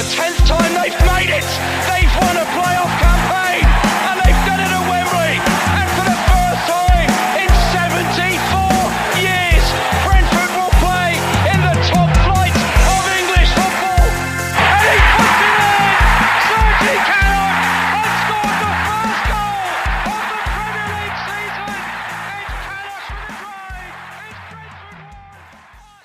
[0.00, 1.44] The tenth time they've made it!
[1.84, 2.49] They've won a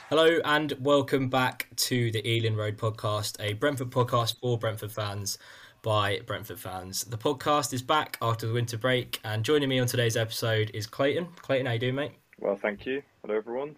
[0.09, 5.39] Hello and welcome back to the Ealing Road podcast, a Brentford podcast for Brentford fans
[5.81, 7.05] by Brentford fans.
[7.05, 10.85] The podcast is back after the winter break, and joining me on today's episode is
[10.85, 11.29] Clayton.
[11.41, 12.11] Clayton, how you doing, mate?
[12.39, 13.01] Well, thank you.
[13.23, 13.77] Hello, everyone.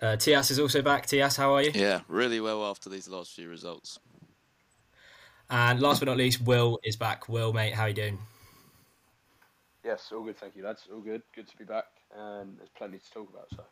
[0.00, 1.06] Uh, Tias is also back.
[1.06, 1.72] Tias, how are you?
[1.74, 3.98] Yeah, really well after these last few results.
[5.50, 7.28] And last but not least, Will is back.
[7.28, 8.18] Will, mate, how you doing?
[9.84, 10.88] Yes, all good, thank you, lads.
[10.90, 11.20] All good.
[11.34, 11.84] Good to be back,
[12.16, 13.62] and there's plenty to talk about, so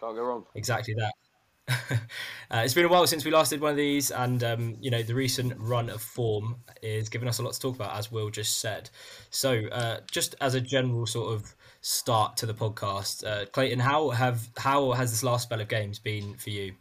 [0.00, 0.44] can't go wrong.
[0.54, 1.12] Exactly that.
[1.68, 4.90] uh, it's been a while since we last did one of these, and um, you
[4.90, 8.12] know the recent run of form is giving us a lot to talk about, as
[8.12, 8.88] Will just said.
[9.30, 14.10] So, uh, just as a general sort of start to the podcast, uh, Clayton, how
[14.10, 16.74] have how has this last spell of games been for you?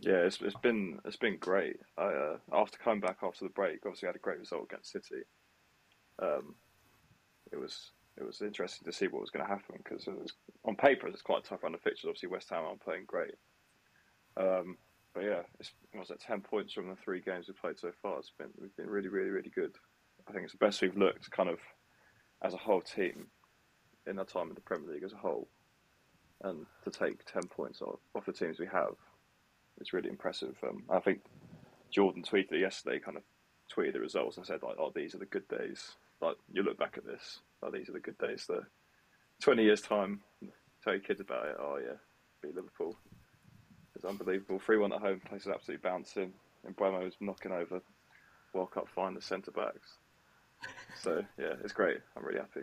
[0.00, 1.76] Yeah, it's, it's been it's been great.
[1.96, 5.22] I, uh, after coming back after the break, obviously had a great result against City.
[6.22, 6.56] Um,
[7.50, 10.08] it was it was interesting to see what was going to happen because
[10.64, 12.08] on paper it's quite a tough of fixtures.
[12.08, 13.34] Obviously, West Ham aren't playing great.
[14.36, 14.76] Um,
[15.14, 17.92] but yeah, it's, it was at ten points from the three games we've played so
[18.02, 18.18] far.
[18.18, 19.74] It's been we've been really really really good.
[20.28, 21.58] I think it's the best we've looked kind of
[22.42, 23.26] as a whole team
[24.06, 25.48] in our time in the Premier League as a whole,
[26.42, 28.94] and to take ten points off, off the teams we have
[29.80, 30.56] it's really impressive.
[30.62, 31.20] Um, I think
[31.90, 33.22] Jordan tweeted yesterday, kind of
[33.74, 36.78] tweeted the results and said like, "Oh, these are the good days." Like you look
[36.78, 38.44] back at this, like these are the good days.
[38.46, 38.62] The
[39.40, 40.20] twenty years time,
[40.82, 41.56] tell your kids about it.
[41.58, 41.96] Oh yeah,
[42.42, 42.96] beat Liverpool.
[43.96, 44.58] It's unbelievable.
[44.58, 46.32] Three one at home, place is absolutely bouncing.
[46.66, 47.80] And Bremo was knocking over
[48.52, 49.98] World Cup final centre backs.
[51.00, 51.98] So yeah, it's great.
[52.16, 52.62] I'm really happy.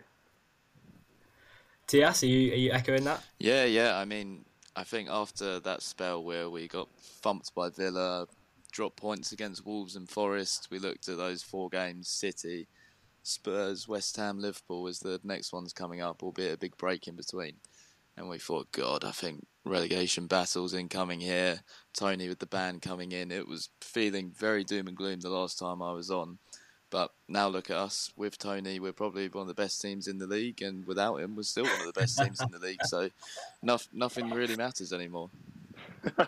[1.88, 3.24] Tias, are you are you echoing that?
[3.40, 3.98] Yeah, yeah.
[3.98, 4.46] I mean,
[4.76, 8.28] I think after that spell where we got thumped by Villa,
[8.72, 12.68] dropped points against Wolves and Forest, we looked at those four games: City,
[13.24, 17.16] Spurs, West Ham, Liverpool as the next ones coming up, albeit a big break in
[17.16, 17.54] between.
[18.18, 21.62] And we thought, God, I think relegation battles incoming here.
[21.94, 23.32] Toney with the band coming in.
[23.32, 26.38] It was feeling very doom and gloom the last time I was on.
[26.90, 28.80] But now look at us with Toney.
[28.82, 31.64] We're probably one of the best teams in the league, and without him, we're still
[31.64, 32.84] one of the best teams in the league.
[32.84, 33.10] So,
[33.64, 35.30] no, nothing really matters anymore.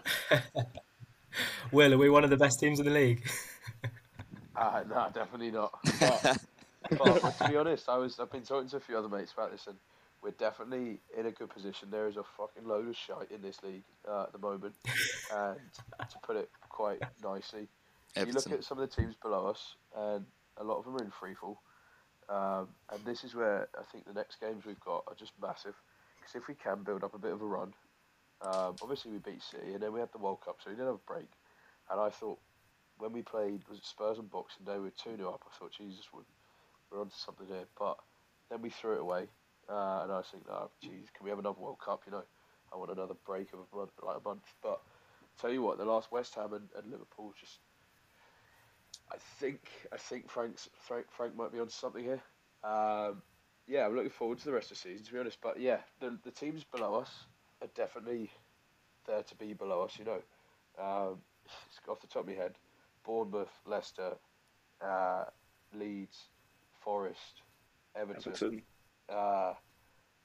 [1.72, 3.28] Will, are we one of the best teams in the league?
[4.56, 5.72] Uh, no, definitely not.
[6.00, 6.38] But,
[6.90, 9.52] but to be honest, I was I've been talking to a few other mates about
[9.52, 9.78] this, and
[10.22, 11.90] we're definitely in a good position.
[11.92, 14.76] There is a fucking load of shite in this league uh, at the moment,
[15.34, 15.60] and
[16.10, 17.68] to put it quite nicely,
[18.16, 20.26] If you look at some of the teams below us, and
[20.58, 21.58] a lot of them are in freefall.
[22.30, 25.76] Um, and this is where I think the next games we've got are just massive.
[26.18, 27.74] Because if we can build up a bit of a run,
[28.42, 30.88] um, obviously we beat City, and then we had the World Cup, so we didn't
[30.88, 31.30] have a break.
[31.92, 32.40] And I thought
[32.98, 35.44] when we played was it Spurs and Boxing Day, we were two 0 up.
[35.46, 36.08] I thought Jesus,
[36.94, 37.66] we're, onto something here.
[37.78, 37.98] But
[38.50, 39.28] then we threw it away,
[39.70, 42.04] uh, and I was thinking, oh, geez, can we have another World Cup?
[42.06, 42.24] You know,
[42.74, 44.44] I want another break of a month, like a month.
[44.62, 44.80] But
[45.40, 47.60] tell you what, the last West Ham and, and Liverpool just.
[49.12, 49.62] I think
[49.92, 52.22] I think Frank's Frank Frank might be onto something here.
[52.64, 53.22] Um,
[53.68, 55.38] yeah, I'm looking forward to the rest of the season, to be honest.
[55.42, 57.12] But yeah, the the teams below us
[57.62, 58.32] are definitely
[59.06, 59.98] there to be below us.
[60.00, 60.22] You know,
[60.80, 61.18] um,
[61.88, 62.54] off the top of my head,
[63.06, 64.14] Bournemouth, Leicester,
[64.82, 65.26] uh,
[65.74, 66.18] Leeds,
[66.84, 67.42] Forest,
[67.96, 68.32] Everton.
[68.32, 68.62] Everton.
[69.10, 69.54] Uh,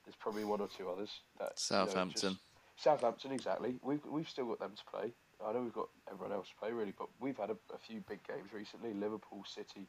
[0.05, 1.11] there's probably one or two others.
[1.39, 2.31] That, you know, Southampton.
[2.33, 2.43] just-
[2.77, 3.75] Southampton, exactly.
[3.83, 5.13] We've we've still got them to play.
[5.45, 8.01] I know we've got everyone else to play really, but we've had a, a few
[8.09, 8.93] big games recently.
[8.95, 9.87] Liverpool, City.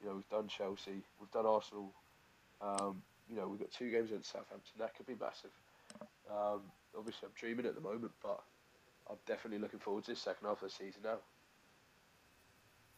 [0.00, 1.02] You know, we've done Chelsea.
[1.18, 1.92] We've done Arsenal.
[2.60, 4.72] Um, you know, we've got two games against Southampton.
[4.78, 5.50] That could be massive.
[6.30, 6.62] Um,
[6.96, 8.40] obviously, I'm dreaming at the moment, but
[9.10, 11.18] I'm definitely looking forward to this second half of the season now.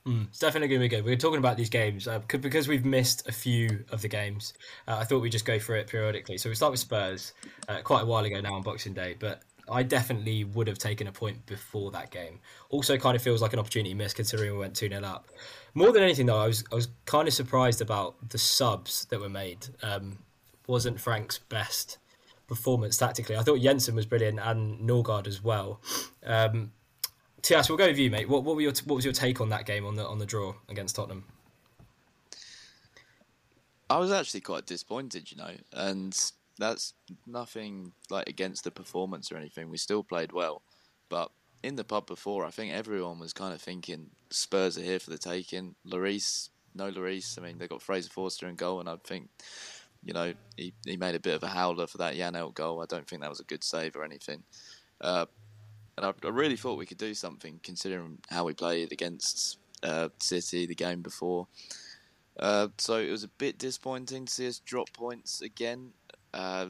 [0.07, 1.05] Mm, it's definitely going to be good.
[1.05, 4.55] We are talking about these games uh, because we've missed a few of the games.
[4.89, 6.39] Uh, I thought we'd just go through it periodically.
[6.39, 7.35] So we start with Spurs,
[7.69, 11.07] uh, quite a while ago now on Boxing Day, but I definitely would have taken
[11.07, 12.41] a point before that game.
[12.71, 15.27] Also, kind of feels like an opportunity missed considering we went 2 0 up.
[15.75, 19.21] More than anything, though, I was, I was kind of surprised about the subs that
[19.21, 19.67] were made.
[19.83, 20.19] Um,
[20.67, 21.99] wasn't Frank's best
[22.49, 23.37] performance tactically.
[23.37, 25.81] I thought Jensen was brilliant and Norgard as well.
[26.25, 26.73] Um,
[27.43, 28.29] Tias, we'll go with you, mate.
[28.29, 30.27] What, what, were your, what was your take on that game on the on the
[30.27, 31.25] draw against Tottenham?
[33.89, 36.17] I was actually quite disappointed, you know, and
[36.59, 36.95] that's
[37.27, 39.69] nothing like against the performance or anything.
[39.69, 40.63] We still played well,
[41.09, 41.33] but
[41.63, 45.11] in the pub before, I think everyone was kind of thinking Spurs are here for
[45.11, 45.75] the taking.
[45.87, 47.39] Lloris, no Lloris.
[47.39, 49.29] I mean, they got Fraser Forster in goal, and I think,
[50.05, 52.81] you know, he, he made a bit of a howler for that Janelt goal.
[52.81, 54.43] I don't think that was a good save or anything.
[55.01, 55.27] Uh,
[56.01, 60.09] and I, I, really thought we could do something considering how we played against uh,
[60.19, 61.47] City the game before.
[62.39, 65.91] Uh, so it was a bit disappointing to see us drop points again.
[66.33, 66.69] Uh,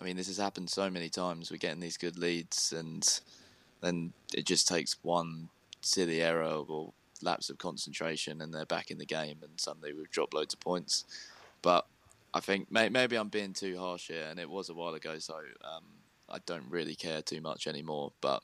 [0.00, 1.50] I mean, this has happened so many times.
[1.50, 3.06] We're getting these good leads, and
[3.82, 5.50] then it just takes one
[5.82, 10.10] silly error or lapse of concentration, and they're back in the game, and suddenly we've
[10.10, 11.04] dropped loads of points.
[11.60, 11.86] But
[12.32, 15.34] I think maybe I'm being too harsh here, and it was a while ago, so
[15.34, 15.84] um,
[16.30, 18.12] I don't really care too much anymore.
[18.20, 18.42] But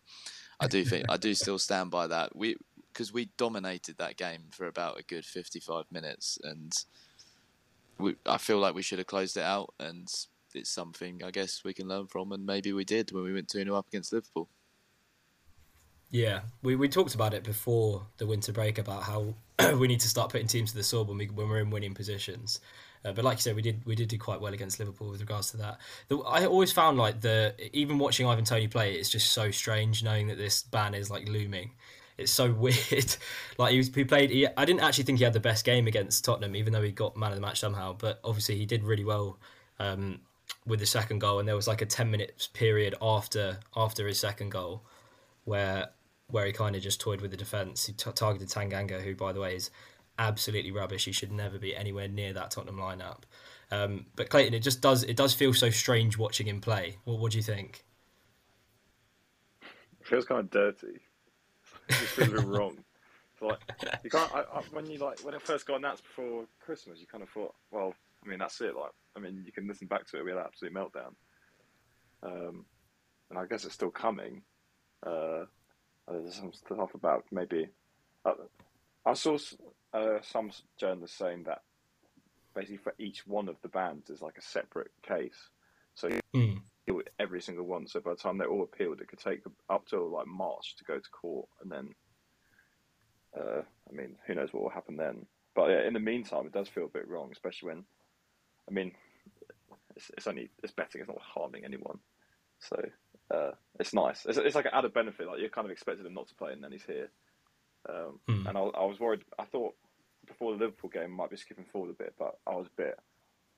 [0.61, 2.35] I do think I do still stand by that.
[2.35, 2.56] We
[2.93, 6.73] because we dominated that game for about a good 55 minutes, and
[7.99, 9.75] we, I feel like we should have closed it out.
[9.79, 10.09] And
[10.55, 13.49] it's something I guess we can learn from, and maybe we did when we went
[13.49, 14.49] 2 0 up against Liverpool.
[16.11, 19.35] Yeah, we, we talked about it before the winter break about how
[19.77, 21.94] we need to start putting teams to the sword when we when we're in winning
[21.94, 22.61] positions.
[23.06, 25.20] Uh, but like you said, we did we did do quite well against Liverpool with
[25.20, 25.79] regards to that.
[26.08, 30.03] The, I always found like the even watching Ivan Toney play, it's just so strange
[30.03, 31.70] knowing that this ban is like looming
[32.19, 33.17] it's so weird.
[33.58, 34.31] like he, was, he played.
[34.31, 36.93] He, I didn't actually think he had the best game against Tottenham, even though he
[36.93, 37.94] got man of the match somehow.
[37.99, 39.38] But obviously he did really well
[39.79, 40.20] um,
[40.67, 44.19] with the second goal, and there was like a ten minutes period after after his
[44.19, 44.82] second goal
[45.44, 45.91] where
[46.29, 47.87] where he kind of just toyed with the defence.
[47.87, 49.70] He t- targeted Tanganga, who by the way is
[50.18, 51.04] absolutely rubbish.
[51.04, 53.22] He should never be anywhere near that Tottenham lineup.
[53.70, 56.98] Um, but Clayton, it just does it does feel so strange watching him play.
[57.04, 57.84] What, what do you think?
[60.00, 61.00] It feels kind of dirty
[61.88, 62.76] it just feels a bit wrong.
[63.40, 63.58] like
[64.02, 64.34] you can't.
[64.34, 67.30] I, I, when you like when it first got announced before Christmas, you kind of
[67.30, 68.74] thought, well, I mean, that's it.
[68.74, 70.24] Like, I mean, you can listen back to it.
[70.24, 71.14] We had an absolute meltdown.
[72.22, 72.64] Um,
[73.30, 74.42] and I guess it's still coming.
[75.04, 75.44] Uh,
[76.08, 77.68] there's some stuff about maybe.
[78.24, 78.32] Uh,
[79.04, 79.38] I saw
[79.96, 81.62] uh, some journalists saying that
[82.54, 85.50] basically for each one of the bands is like a separate case.
[85.94, 86.60] So mm
[87.19, 87.87] every single one.
[87.87, 90.84] So by the time they're all appealed, it could take up till like March to
[90.84, 91.88] go to court, and then,
[93.38, 95.26] uh, I mean, who knows what will happen then?
[95.54, 97.84] But yeah, in the meantime, it does feel a bit wrong, especially when,
[98.69, 98.92] I mean,
[99.94, 101.99] it's, it's only it's betting, it's not harming anyone,
[102.60, 102.76] so
[103.34, 104.26] uh, it's nice.
[104.26, 105.26] It's, it's like an added benefit.
[105.26, 107.08] Like you're kind of expecting him not to play, and then he's here.
[107.88, 108.46] Um, hmm.
[108.46, 109.22] And I, I was worried.
[109.38, 109.75] I thought
[110.26, 112.99] before the Liverpool game might be skipping forward a bit, but I was a bit.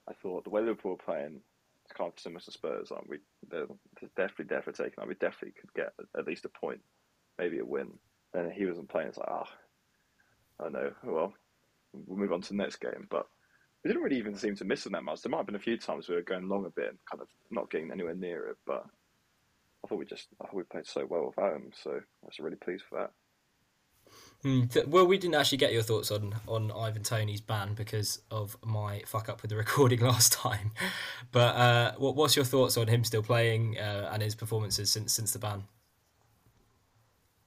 [0.09, 1.41] I thought the way Liverpool were playing,
[1.85, 2.91] it's kind of similar to Spurs.
[2.91, 3.19] Like we,
[3.50, 3.67] they're,
[4.17, 4.94] definitely definitely taking.
[4.99, 6.81] Like we definitely could get at least a point,
[7.38, 7.93] maybe a win.
[8.35, 9.09] And he wasn't playing.
[9.09, 9.49] It's like ah,
[10.61, 10.93] oh, I know.
[11.03, 11.32] Well,
[11.93, 13.06] we'll move on to the next game.
[13.11, 13.26] But
[13.82, 15.23] we didn't really even seem to miss them that much.
[15.23, 17.23] There might have been a few times we were going long a bit and kind
[17.23, 18.56] of not getting anywhere near it.
[18.67, 18.85] But
[19.85, 21.70] I thought we just, I thought we played so well without him.
[21.82, 23.12] So I was really pleased for that.
[24.44, 28.56] Mm, well, we didn't actually get your thoughts on on Ivan Toney's ban because of
[28.65, 30.70] my fuck up with the recording last time.
[31.32, 35.13] But uh, what, what's your thoughts on him still playing uh, and his performances since
[35.13, 35.65] since the ban?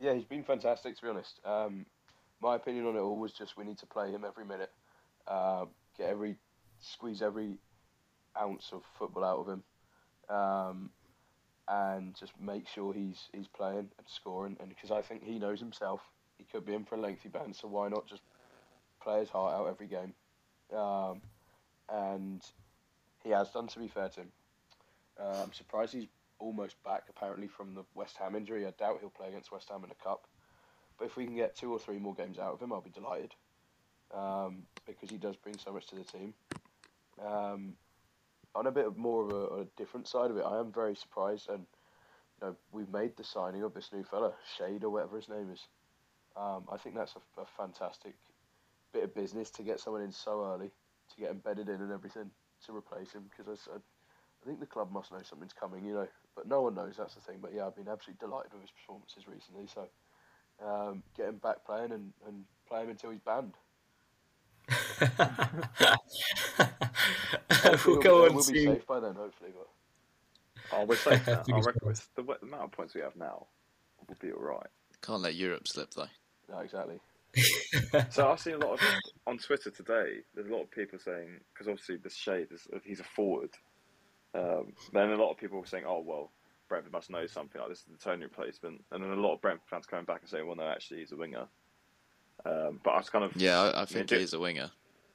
[0.01, 1.39] Yeah, he's been fantastic to be honest.
[1.45, 1.85] Um,
[2.41, 4.71] my opinion on it all was just we need to play him every minute,
[5.27, 5.65] uh,
[5.97, 6.35] get every
[6.81, 7.57] squeeze every
[8.39, 9.63] ounce of football out of him,
[10.35, 10.89] um,
[11.69, 14.57] and just make sure he's he's playing and scoring.
[14.59, 16.01] And because I think he knows himself
[16.41, 18.23] he could be in for a lengthy ban, so why not just
[19.01, 20.13] play his heart out every game?
[20.75, 21.21] Um,
[21.87, 22.41] and
[23.23, 24.31] he has done, to be fair to him.
[25.19, 26.07] Uh, I'm surprised he's
[26.39, 28.65] almost back, apparently, from the West Ham injury.
[28.65, 30.27] I doubt he'll play against West Ham in a cup.
[30.97, 32.89] But if we can get two or three more games out of him, I'll be
[32.89, 33.35] delighted.
[34.13, 36.33] Um, because he does bring so much to the team.
[37.23, 37.73] Um,
[38.55, 40.95] on a bit of more of a, a, different side of it, I am very
[40.95, 41.65] surprised, and
[42.41, 45.49] you know, we've made the signing of this new fella, Shade or whatever his name
[45.51, 45.65] is.
[46.35, 48.13] Um, I think that's a, a, fantastic
[48.93, 50.71] bit of business to get someone in so early,
[51.13, 52.31] to get embedded in and everything
[52.65, 53.23] to replace him.
[53.29, 56.07] Because I, I, think the club must know something's coming, you know.
[56.35, 56.95] But no one knows.
[56.97, 57.39] That's the thing.
[57.41, 59.67] But yeah, I've been absolutely delighted with his performances recently.
[59.67, 59.87] So
[60.65, 63.55] um, get him back playing and, and play him until he's banned.
[67.85, 68.53] we'll go on we'll to...
[68.53, 69.51] be safe by then, hopefully.
[69.53, 69.67] But
[70.73, 71.43] Oh, we're safe now.
[71.53, 73.47] I reckon with the, the amount of points we have now,
[74.07, 74.67] we'll be all right.
[75.01, 76.07] Can't let Europe slip though.
[76.49, 76.99] No, exactly.
[78.09, 78.81] So I've seen a lot of
[79.27, 80.17] on Twitter today.
[80.35, 83.51] There's a lot of people saying because obviously the shade is he's a forward.
[84.33, 86.31] Um, then a lot of people were saying, "Oh well,
[86.67, 89.41] Brentford must know something like this is the Toney replacement," and then a lot of
[89.41, 91.45] Brentford fans coming back and saying, "Well, no, actually he's a winger."
[92.45, 94.69] Um, but I was kind of Yeah, I, I think do- he is a winger.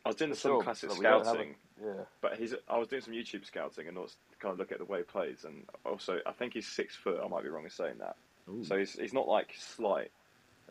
[0.05, 1.55] I was doing some sure, classic but we don't have scouting.
[1.83, 2.05] a- Yeah.
[2.21, 2.55] But he's.
[2.69, 5.05] I was doing some YouTube scouting and also kind of look at the way he
[5.05, 7.21] plays, and also I think he's six foot.
[7.25, 8.17] I might be wrong in saying that.
[8.63, 10.13] So he's he's not like slight.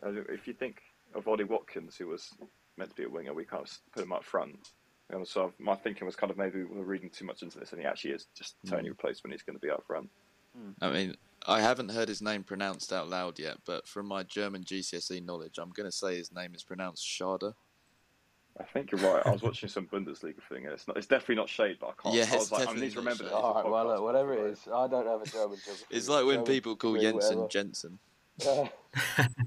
[0.04, 0.82] Uh, If you think
[1.14, 2.34] of Ollie Watkins, who was
[2.76, 4.70] meant to be a winger, we kind of put him up front.
[5.10, 7.80] And so my thinking was kind of maybe we're reading too much into this, and
[7.80, 9.32] he actually is just Toney replacement.
[9.32, 10.10] He's going to be up front.
[10.80, 11.14] I mean,
[11.46, 15.58] I haven't heard his name pronounced out loud yet, but from my German GCSE knowledge,
[15.58, 17.52] I'm going to say his name is pronounced Schade.
[18.58, 19.22] I think you're right.
[19.26, 20.96] I was watching some Bundesliga thing, and it's not.
[20.96, 22.14] It's definitely not shade, but I can't.
[22.14, 23.32] Yeah, I was like, I need to remember shade.
[23.32, 23.36] that.
[23.36, 25.58] All right, well, look, whatever it is, I don't have a German.
[25.90, 27.48] It's like when people call Jensen whatever.
[27.48, 27.98] Jensen.
[28.42, 28.68] Yeah,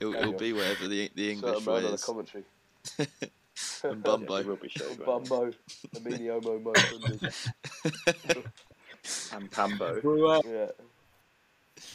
[0.00, 2.04] It'll, it'll be whatever the the English way man the is.
[2.04, 2.44] commentary.
[2.98, 3.08] and
[3.84, 4.36] Yeah, Bumbo.
[4.36, 4.98] there will be shade.
[5.04, 5.52] won't Bumbo,
[5.96, 7.48] Emilio Momo, Bundes.
[9.32, 10.00] And Pambo.
[10.04, 10.66] We'll, uh, Yeah.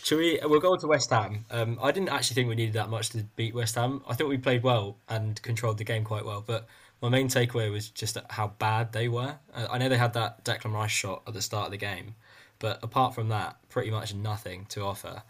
[0.03, 0.39] Shall we?
[0.43, 1.45] We'll go on to West Ham.
[1.51, 4.01] Um, I didn't actually think we needed that much to beat West Ham.
[4.07, 6.65] I thought we played well and controlled the game quite well, but
[7.03, 9.35] my main takeaway was just how bad they were.
[9.53, 12.15] Uh, I know they had that Declan Rice shot at the start of the game,
[12.57, 15.21] but apart from that, pretty much nothing to offer.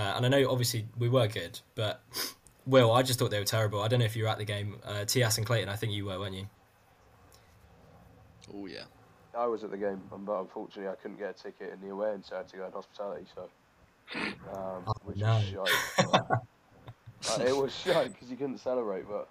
[0.00, 2.02] Uh, and I know obviously we were good, but
[2.66, 3.82] Will, I just thought they were terrible.
[3.82, 4.76] I don't know if you were at the game.
[4.82, 6.46] Uh, Tias and Clayton, I think you were, weren't you?
[8.54, 8.84] Oh yeah.
[9.36, 12.12] I was at the game, but unfortunately I couldn't get a ticket in the away
[12.12, 13.26] end, so I had to go in hospitality.
[13.34, 13.48] So,
[14.54, 15.34] um, which no.
[15.34, 16.24] was shite.
[17.28, 19.04] Uh, it was shite because you couldn't celebrate.
[19.06, 19.28] But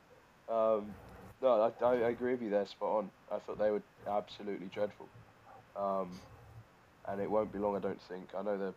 [0.47, 0.93] um,
[1.41, 3.09] no, I, I agree with you there, spot on.
[3.31, 5.07] I thought they were absolutely dreadful,
[5.75, 6.11] um,
[7.07, 8.29] and it won't be long, I don't think.
[8.38, 8.75] I know that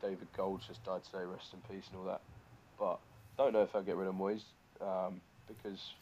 [0.00, 2.22] David Gold just died today, rest in peace and all that,
[2.78, 3.00] but
[3.36, 4.44] don't know if I'll get rid of Moyes
[4.80, 5.94] um, because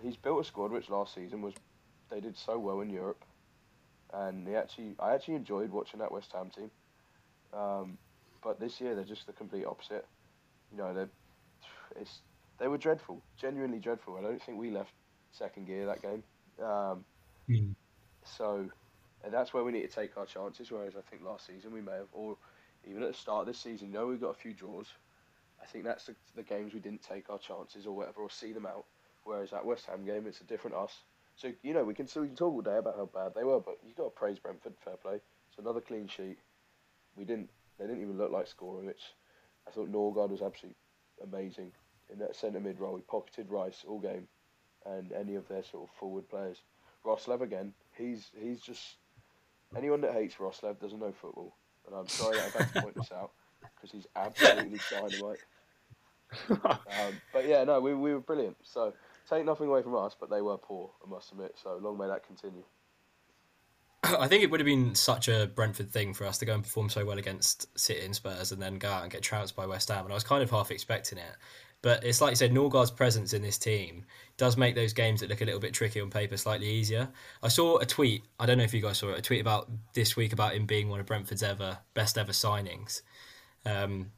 [0.00, 1.54] he's built a squad which last season was
[2.10, 3.24] they did so well in Europe
[4.12, 6.70] and they actually I actually enjoyed watching that West Ham team.
[7.52, 7.98] Um,
[8.42, 10.06] but this year they're just the complete opposite.
[10.70, 11.06] You know, they
[12.00, 12.22] it's
[12.58, 14.16] they were dreadful, genuinely dreadful.
[14.16, 14.94] I don't think we left
[15.32, 16.24] second gear that game.
[16.64, 17.04] Um,
[17.48, 17.74] Mm.
[18.24, 18.70] so
[19.24, 20.70] and that's where we need to take our chances.
[20.70, 22.36] Whereas I think last season we may have, or
[22.88, 24.86] even at the start of this season, you know, we got a few draws.
[25.62, 28.52] I think that's the, the games we didn't take our chances or whatever, or see
[28.52, 28.84] them out.
[29.24, 31.02] Whereas that West Ham game, it's a different us.
[31.36, 33.44] So you know, we can still we can talk all day about how bad they
[33.44, 34.74] were, but you've got to praise Brentford.
[34.84, 35.20] Fair play.
[35.48, 36.38] It's another clean sheet.
[37.16, 37.50] We didn't.
[37.78, 39.02] They didn't even look like scoring, which
[39.66, 40.76] I thought Norgard was absolutely
[41.22, 41.72] amazing
[42.12, 42.96] in that centre mid role.
[42.96, 44.28] He pocketed Rice all game,
[44.86, 46.62] and any of their sort of forward players.
[47.04, 47.72] Roerslev again.
[47.96, 48.96] He's he's just
[49.76, 51.54] anyone that hates Roerslev doesn't know football,
[51.86, 53.32] and I'm sorry that I've had to point this out
[53.74, 55.38] because he's absolutely dynamite.
[56.52, 58.56] Um, but yeah, no, we, we were brilliant.
[58.62, 58.94] So
[59.28, 61.56] take nothing away from us, but they were poor, I must admit.
[61.60, 62.62] So long may that continue.
[64.04, 66.62] I think it would have been such a Brentford thing for us to go and
[66.62, 69.66] perform so well against City and Spurs and then go out and get trounced by
[69.66, 70.04] West Ham.
[70.04, 71.36] And I was kind of half expecting it.
[71.82, 74.04] But it's like you said, Norgard's presence in this team
[74.36, 77.08] does make those games that look a little bit tricky on paper slightly easier.
[77.42, 79.70] I saw a tweet, I don't know if you guys saw it, a tweet about
[79.94, 83.00] this week about him being one of Brentford's ever best ever signings.
[83.64, 84.10] Um,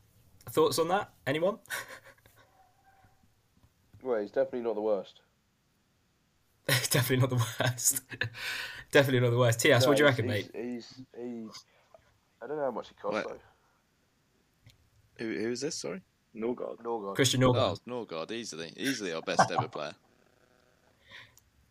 [0.50, 1.10] thoughts on that?
[1.26, 1.58] Anyone?
[4.02, 5.20] Well, he's definitely not the worst.
[6.90, 8.02] Definitely not the worst.
[8.90, 9.60] Definitely not the worst.
[9.60, 10.50] Tias, No, what do you he's- reckon, mate?
[10.54, 11.46] He's, he's, he.
[12.42, 13.28] I don't know how much he cost What?
[13.28, 15.24] though.
[15.24, 15.76] Who, who is this?
[15.76, 16.00] Sorry.
[16.36, 16.78] Norgard.
[16.82, 17.14] Norgard.
[17.14, 19.92] Christian Norgard, Oh, Norgard, easily, easily our best ever player.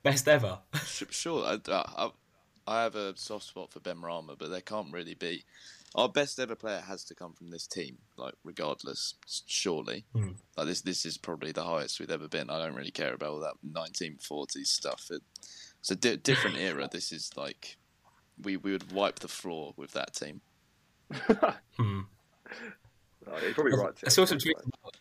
[0.04, 0.60] best ever.
[0.86, 2.10] Sure, I, I,
[2.68, 5.44] I have a soft spot for Benrahma, but there can't really be.
[5.94, 9.16] Our best ever player has to come from this team, like regardless.
[9.46, 10.30] Surely, Hmm.
[10.56, 12.50] like this, this is probably the highest we've ever been.
[12.50, 15.08] I don't really care about all that 1940s stuff.
[15.12, 15.22] It,
[15.80, 16.88] it's a di- different era.
[16.90, 17.76] This is like
[18.42, 20.40] we we would wipe the floor with that team.
[21.78, 22.02] Hmm.
[23.28, 23.94] Oh, you're probably right.
[24.06, 24.66] I saw some tweets.
[24.66, 24.98] About,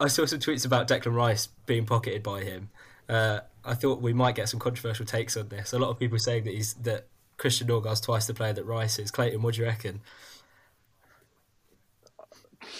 [0.00, 2.70] I saw some tweets about Declan Rice being pocketed by him.
[3.08, 5.72] Uh, I thought we might get some controversial takes on this.
[5.72, 7.06] A lot of people saying that he's that
[7.36, 9.10] Christian Norgard's twice the player that Rice is.
[9.10, 10.00] Clayton, what do you reckon?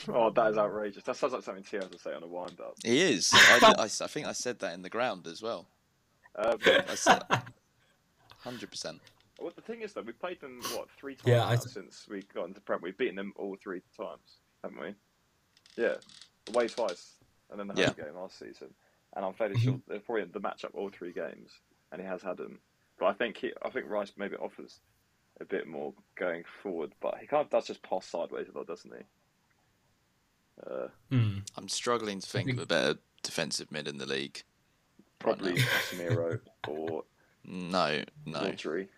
[0.08, 1.04] Oh, that is outrageous.
[1.04, 2.74] That sounds like something T has to say on a wind up.
[2.84, 3.30] He is.
[3.34, 5.66] I, did- I s- I think I said that in the ground as well.
[6.38, 7.22] Um, I said,
[8.40, 9.00] hundred percent.
[9.40, 12.06] Well, the thing is, though, we played them what three times Yeah, now I- since
[12.08, 12.80] we got into Prem.
[12.82, 14.94] We've beaten them all three times, haven't we?
[15.76, 15.96] Yeah,
[16.48, 17.14] away twice,
[17.50, 18.04] and then the home Yeah.
[18.04, 18.74] game last season.
[19.14, 21.50] And I'm fairly sure they're probably the matchup all three games,
[21.92, 22.60] and he has had them.
[22.98, 24.80] But I think he, I think Rice maybe offers
[25.40, 28.66] a bit more going forward, but he kind of does just pass sideways a lot,
[28.66, 29.04] doesn't he?
[30.66, 31.38] Uh, Hmm.
[31.56, 34.42] I'm struggling to think think- of a better defensive mid in the league.
[35.18, 35.62] probably now.
[35.64, 37.04] Casemiro or
[37.44, 38.40] No, no.
[38.40, 38.88] Rodri.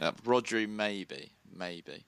[0.00, 2.04] Uh, Rodri, maybe, maybe.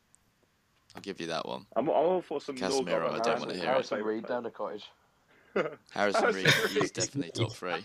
[0.96, 1.66] I'll give you that one.
[1.76, 3.66] I'm, I'm all for some Casemiro, I and don't wanna Harrison- hear it.
[3.66, 4.84] Harrison Favourite Reed down the cottage.
[5.54, 7.84] Harrison Harrison Reed, he's definitely top three.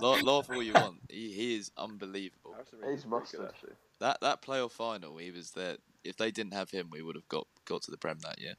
[0.00, 0.96] laugh, laugh all you want.
[1.08, 2.52] He, he is unbelievable.
[2.54, 3.76] Harrison Reed He's is pretty mustard.
[4.00, 5.76] That that playoff final, he was there.
[6.02, 8.54] If they didn't have him, we would have got got to the Prem that year.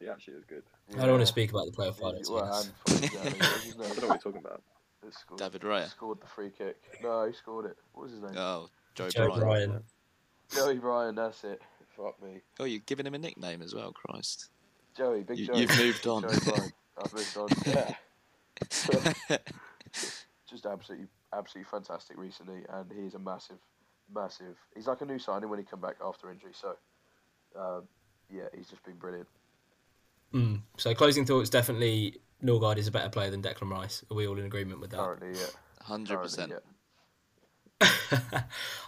[0.00, 0.62] He actually is good.
[0.94, 2.20] I don't want to speak about the playoff final.
[2.22, 2.70] to be Well, honest.
[2.88, 3.40] and exactly.
[3.40, 4.62] What's his I don't know what you're talking about.
[5.06, 5.88] That scored- David Raya.
[5.88, 6.76] Scored the free kick.
[7.02, 7.76] No, he scored it.
[7.92, 8.32] What was his name?
[8.36, 9.40] Oh, Joe, Joe Bryan.
[9.40, 9.84] Bryan.
[10.54, 11.62] Joey Bryan, that's it.
[11.96, 12.40] Fuck me.
[12.60, 14.50] Oh, you're giving him a nickname as well, Christ.
[14.96, 15.60] Joey, big You- Joey.
[15.60, 16.22] you've moved on.
[16.22, 16.72] Joey Bryan.
[17.02, 17.48] I've moved on.
[19.28, 19.38] Yeah.
[20.48, 23.58] Just absolutely, absolutely fantastic recently, and he's a massive,
[24.14, 24.56] massive.
[24.74, 26.52] He's like a new signing when he come back after injury.
[26.54, 26.76] So,
[27.58, 27.82] um,
[28.30, 29.26] yeah, he's just been brilliant.
[30.32, 30.60] Mm.
[30.78, 34.04] So closing thoughts, definitely Norgard is a better player than Declan Rice.
[34.10, 35.00] Are we all in agreement with that?
[35.00, 35.46] Currently, yeah.
[35.82, 36.52] Hundred Currently, percent.
[36.52, 36.58] yeah.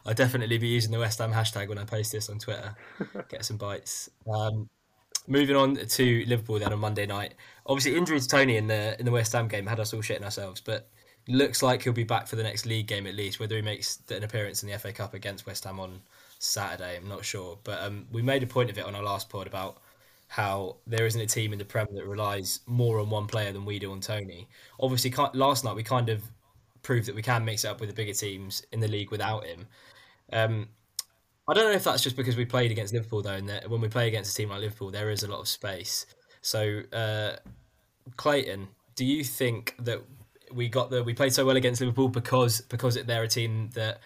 [0.07, 2.75] I'll definitely be using the West Ham hashtag when I post this on Twitter.
[3.29, 4.09] Get some bites.
[4.33, 4.69] Um,
[5.27, 7.35] moving on to Liverpool then on Monday night.
[7.67, 10.23] Obviously, injury to Toney in the in the West Ham game had us all shitting
[10.23, 10.89] ourselves, but
[11.29, 13.39] looks like he'll be back for the next league game at least.
[13.39, 16.01] Whether he makes an appearance in the FA Cup against West Ham on
[16.39, 17.59] Saturday, I'm not sure.
[17.65, 19.79] But um, we made a point of it on our last pod about
[20.29, 23.65] how there isn't a team in the Prem that relies more on one player than
[23.65, 24.47] we do on Toney.
[24.79, 26.23] Obviously, last night we kind of
[26.83, 29.45] proved that we can mix it up with the bigger teams in the league without
[29.45, 29.67] him.
[30.33, 30.69] Um,
[31.49, 33.81] I don't know if that's just because we played against Liverpool though, and that when
[33.81, 36.05] we play against a team like Liverpool, there is a lot of space.
[36.43, 37.37] So, uh,
[38.17, 40.03] Clayton, do you think that
[40.53, 44.01] we got the we played so well against Liverpool because because they're a team that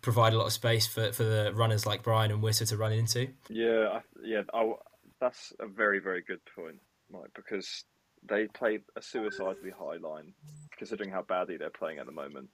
[0.00, 2.92] provide a lot of space for, for the runners like Bryan and Wissa to run
[2.92, 3.28] into?
[3.48, 4.72] Yeah, yeah, I,
[5.20, 6.80] that's a very, very good point,
[7.12, 7.84] Mike, because
[8.28, 10.32] they played a suicidally high line,
[10.76, 12.48] considering how badly they're playing at the moment.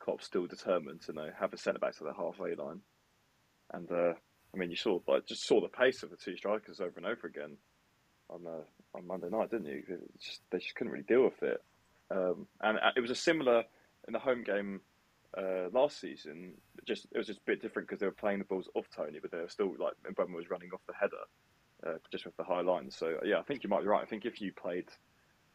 [0.00, 2.80] Klopp's still determined to you know, have a centre back to the halfway line,
[3.72, 4.12] and uh,
[4.54, 7.06] I mean, you saw like just saw the pace of the two strikers over and
[7.06, 7.56] over again
[8.28, 9.82] on uh, on Monday night, didn't you?
[10.20, 11.62] Just, they just couldn't really deal with it,
[12.10, 13.64] um, and uh, it was a similar
[14.06, 14.80] in the home game
[15.36, 16.54] uh, last season.
[16.86, 19.18] Just it was just a bit different because they were playing the balls off Toney,
[19.20, 21.16] but they were still like Mbeumo was running off the header,
[21.86, 22.90] uh, just with the high line.
[22.90, 24.02] So yeah, I think you might be right.
[24.02, 24.86] I think if you played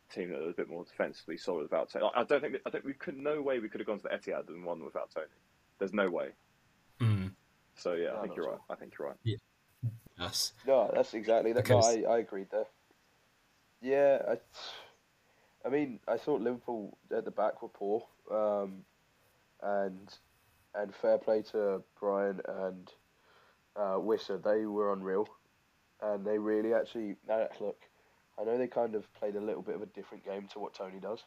[0.10, 2.70] a team that was a bit more defensively solid without Toney, I don't think I
[2.70, 5.12] think we could no way we could have gone to the Etihad and won without
[5.12, 5.28] Toney.
[5.80, 6.30] There's no way.
[7.00, 7.32] Mm.
[7.76, 8.60] So yeah, No, I think you're at right.
[8.70, 9.18] I think you're right.
[10.18, 10.54] Yes.
[10.68, 11.64] No, that's exactly that.
[11.64, 12.66] Because- No, I, I agreed there.
[13.82, 14.38] Yeah, I,
[15.66, 18.84] I mean, I thought Liverpool at the back were poor, um,
[19.64, 20.14] and
[20.76, 22.92] and fair play to Bryan and
[23.78, 25.28] uh, Wissa, they were unreal,
[26.02, 27.78] and they really actually now, look.
[28.40, 30.74] I know they kind of played a little bit of a different game to what
[30.74, 31.26] Toney does,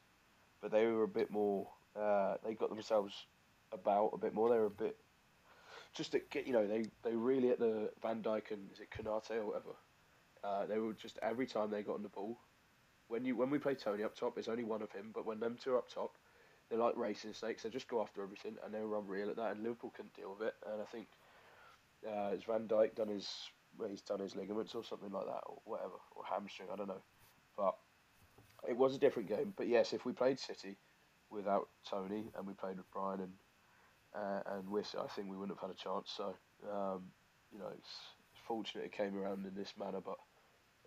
[0.62, 1.68] but they were a bit more.
[1.94, 3.26] Uh, they got themselves
[3.70, 4.48] about a bit more.
[4.48, 4.96] They were a bit
[5.94, 8.88] just to get you know they they really at the Van Dijk and is it
[8.90, 9.74] Konate or whatever.
[10.42, 12.38] Uh, they were just every time they got on the ball.
[13.08, 15.38] When you when we play Toney up top, it's only one of him, but when
[15.38, 16.16] them two are up top,
[16.68, 17.62] they're like racing snakes.
[17.62, 19.52] They just go after everything, and they were unreal at that.
[19.52, 20.54] And Liverpool couldn't deal with it.
[20.70, 21.08] And I think
[22.08, 23.28] uh, Van Dijk done his
[23.78, 26.68] well, he's done his ligaments or something like that, or whatever, or hamstring.
[26.72, 27.02] I don't know,
[27.56, 27.74] but
[28.68, 29.54] it was a different game.
[29.56, 30.76] But yes, if we played City
[31.30, 33.32] without Toney and we played with Bryan and
[34.14, 36.12] uh, and Wiss, I think we wouldn't have had a chance.
[36.14, 36.34] So,
[36.70, 37.04] um,
[37.50, 37.88] you know, it's,
[38.32, 40.18] it's fortunate it came around in this manner, but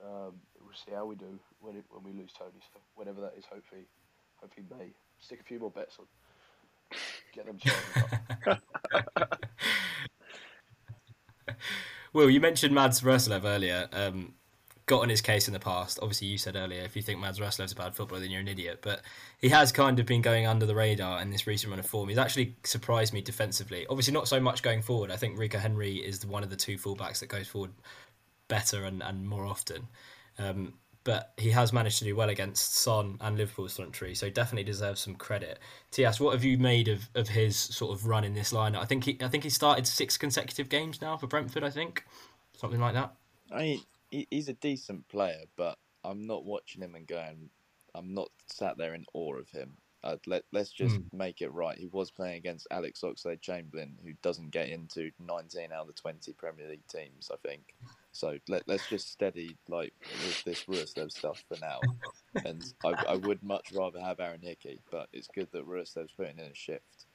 [0.03, 2.61] um, we'll see how we do when it, when we lose Toney.
[2.73, 3.87] So, whenever that is, hopefully,
[4.35, 4.93] hopefully May.
[5.19, 6.05] Stick a few more bets on.
[7.33, 8.57] Get them.
[12.15, 13.89] Will, you mentioned Mads Roerslev earlier.
[13.91, 14.35] Um,
[14.85, 15.99] got on his case in the past.
[16.01, 18.47] Obviously, you said earlier if you think Mads Roerslev's a bad footballer, then you're an
[18.47, 18.79] idiot.
[18.81, 19.01] But
[19.41, 22.07] he has kind of been going under the radar in this recent run of form.
[22.07, 23.85] He's actually surprised me defensively.
[23.89, 25.11] Obviously, not so much going forward.
[25.11, 27.71] I think Rico Henry is one of the two fullbacks that goes forward
[28.47, 29.89] better and, and more often.
[30.39, 34.29] Um, but he has managed to do well against Son and Liverpool's front three, so
[34.29, 35.59] definitely deserves some credit.
[35.91, 38.79] Tias, what have you made of, of his sort of run in this lineup?
[38.79, 41.63] I think he I think he started six consecutive games now for Brentford.
[41.63, 42.03] I think
[42.57, 43.13] something like that.
[43.51, 47.49] I mean, he, he's a decent player, but I'm not watching him and going.
[47.93, 49.77] I'm not sat there in awe of him.
[50.03, 51.77] Uh, let Let's just make it right.
[51.77, 56.33] He was playing against Alex Oxlade-Chamberlain, who doesn't get into 19 out of the 20
[56.33, 57.29] Premier League teams.
[57.31, 57.75] I think.
[58.15, 61.79] So let Let's just steady like with this Roerslev stuff for now.
[62.45, 66.39] And I, I would much rather have Aaron Hickey, but it's good that Roerslev's putting
[66.39, 67.05] in a shift.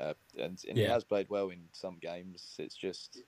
[0.00, 2.56] uh, and, and he has played well in some games.
[2.58, 3.20] It's just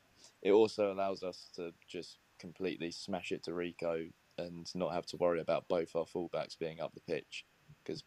[0.43, 4.07] it also allows us to just completely smash it to Rico
[4.39, 7.45] and not have to worry about both our fullbacks being up the pitch
[7.85, 8.03] because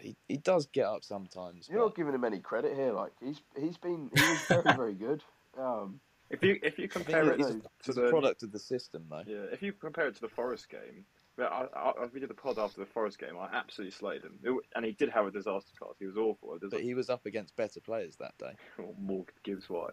[0.00, 1.68] he, he does get up sometimes.
[1.68, 2.92] You're but- not giving him any credit here.
[2.92, 5.22] Like he's he's been he was very very good.
[5.56, 8.52] Um, If you if you compare it he's, to, a, to he's the product of
[8.52, 9.22] the system, though.
[9.26, 11.04] yeah, if you compare it to the Forest game,
[11.36, 13.36] but I, I, we did the pod after the Forest game.
[13.38, 15.94] I absolutely slayed him, It, and he did have a disaster class.
[15.98, 16.54] He was awful.
[16.54, 18.52] A But he was up against better players that day.
[18.98, 19.92] Morgan Gibbs White.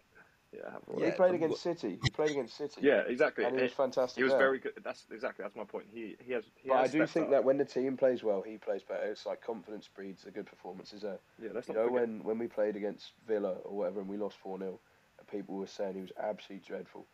[0.54, 1.98] Yeah, have a he played but against City.
[2.04, 2.82] He played against City.
[2.84, 3.46] yeah, exactly.
[3.46, 4.18] and he was fantastic.
[4.18, 4.40] he was there.
[4.40, 4.74] very good.
[4.84, 5.86] That's exactly that's my point.
[5.94, 6.44] He he has.
[6.58, 7.32] He But I do think up.
[7.32, 9.06] that when the team plays well, he plays better.
[9.06, 11.20] It's like confidence breeds a good performances there.
[11.42, 12.02] yeah, let's You not know, forget.
[12.02, 14.78] when, when we played against Villa or whatever and we lost 4 0,
[15.32, 17.08] people were saying he was absolutely dreadful.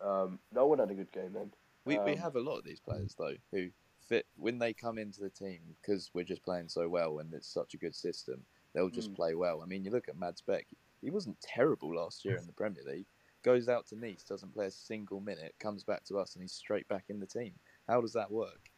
[0.00, 1.52] Um, no one had a good game then.
[1.86, 4.98] We we Um, have a lot of these players though who fit when they come
[4.98, 8.46] into the team because we're just playing so well and it's such a good system.
[8.74, 9.14] They'll just Mm.
[9.14, 9.62] play well.
[9.62, 10.68] I mean, you look at Mads Bech;
[11.00, 13.08] he wasn't terrible last year in the Premier League.
[13.42, 16.52] Goes out to Nice, doesn't play a single minute, comes back to us, and he's
[16.52, 17.58] straight back in the team.
[17.88, 18.73] How does that work?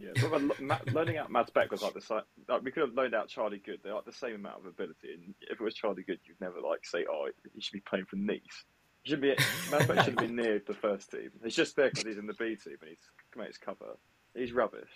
[0.00, 2.20] Yeah, but but Ma- learning out Mads Bech was like the same.
[2.48, 3.80] Like, we could have loaned out Charlie Goode.
[3.82, 5.12] They're like the same amount of ability.
[5.14, 8.06] And if it was Charlie Goode, you'd never like say, "Oh, he should be playing
[8.06, 8.40] for Nice."
[9.02, 9.34] He should be.
[9.70, 11.30] Mads Bech should be near the first team.
[11.42, 12.98] He's just there because he's in the B team and he's
[13.32, 13.96] come out his cover.
[14.34, 14.90] He's rubbish.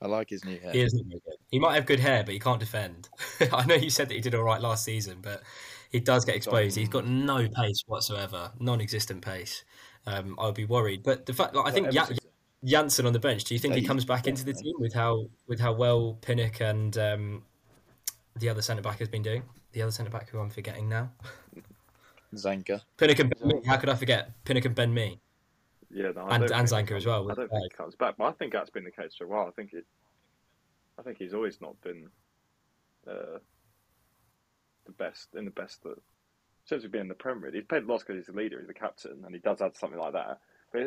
[0.00, 0.72] I like his new hair.
[0.72, 1.34] He isn't very good.
[1.50, 3.08] He might have good hair, but he can't defend.
[3.52, 5.42] I know you said that he did all right last season, but
[5.90, 6.76] he does get exposed.
[6.76, 9.64] He's got no pace whatsoever, non-existent pace.
[10.06, 11.02] Um, I would be worried.
[11.02, 12.18] But the fact, like, I think Ever ja- since-
[12.64, 13.44] Jansson on the bench.
[13.44, 16.60] Do you think he comes back into the team with how with how well Pinnock
[16.60, 17.42] and um,
[18.36, 19.42] the other centre back has been doing?
[19.72, 21.10] The other centre back who I'm forgetting now.
[22.34, 22.80] Zanka.
[22.96, 23.60] Pinnock and Ben Mee.
[23.66, 25.20] How could I forget Pinnock and Ben Mee
[25.90, 27.30] Yeah, no, and, don't and Zanka as well?
[27.30, 29.28] I don't think he comes back, but I think that's been the case for a
[29.28, 29.46] while.
[29.46, 29.84] I think it.
[30.98, 32.08] I think he's always not been
[33.06, 33.38] uh,
[34.86, 35.98] the best in the best that
[36.64, 37.54] since we've been in the Premier League.
[37.54, 39.98] He's played lots because he's the leader, he's the captain, and he does add something
[39.98, 40.40] like that.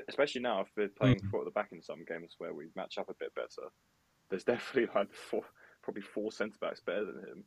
[0.08, 1.32] Especially now, if we're playing Mm.
[1.32, 3.70] four at the back in some games where we match up a bit better,
[4.30, 5.46] there's definitely like four,
[5.84, 7.46] probably four centre backs better than him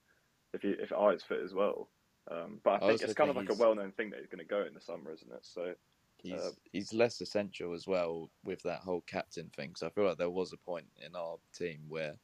[0.54, 1.92] if he if eyes fit as well.
[2.30, 4.40] Um, but I I think it's kind of like a well-known thing that he's going
[4.40, 5.46] to go in the summer, isn't it?
[5.46, 5.74] So
[6.18, 9.74] He's Uh, he's less essential as well with that whole captain thing.
[9.74, 12.20] So I feel like there was a point in our team where